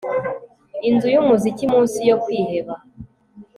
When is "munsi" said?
1.73-1.99